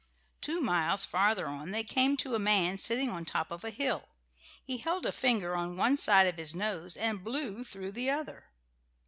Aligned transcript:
Two 0.41 0.61
miles 0.61 1.05
farther 1.05 1.45
on 1.45 1.69
they 1.69 1.83
came 1.83 2.17
to 2.17 2.33
a 2.33 2.39
man 2.39 2.79
sitting 2.79 3.11
on 3.11 3.23
top 3.23 3.51
of 3.51 3.63
a 3.63 3.69
hill. 3.69 4.09
He 4.63 4.77
held 4.79 5.05
a 5.05 5.11
finger 5.11 5.55
on 5.55 5.77
one 5.77 5.95
side 5.95 6.25
of 6.25 6.37
his 6.37 6.55
nose 6.55 6.97
and 6.97 7.23
blew 7.23 7.63
through 7.63 7.91
the 7.91 8.09
other. 8.09 8.45